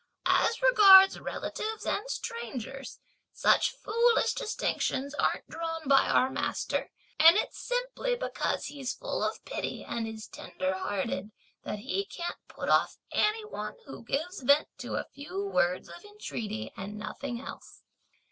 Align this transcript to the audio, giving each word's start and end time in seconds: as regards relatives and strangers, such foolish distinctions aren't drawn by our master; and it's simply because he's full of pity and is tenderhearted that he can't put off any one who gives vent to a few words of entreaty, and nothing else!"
as 0.25 0.59
regards 0.63 1.19
relatives 1.19 1.85
and 1.85 2.09
strangers, 2.09 2.97
such 3.33 3.75
foolish 3.83 4.33
distinctions 4.33 5.13
aren't 5.13 5.47
drawn 5.47 5.87
by 5.87 6.07
our 6.09 6.31
master; 6.31 6.89
and 7.19 7.37
it's 7.37 7.59
simply 7.59 8.15
because 8.15 8.65
he's 8.65 8.95
full 8.95 9.23
of 9.23 9.45
pity 9.45 9.83
and 9.83 10.07
is 10.07 10.27
tenderhearted 10.27 11.29
that 11.61 11.77
he 11.77 12.03
can't 12.05 12.39
put 12.47 12.67
off 12.67 12.97
any 13.11 13.45
one 13.45 13.75
who 13.85 14.03
gives 14.03 14.41
vent 14.41 14.67
to 14.75 14.95
a 14.95 15.05
few 15.13 15.45
words 15.45 15.87
of 15.87 16.03
entreaty, 16.03 16.73
and 16.75 16.97
nothing 16.97 17.39
else!" 17.39 17.83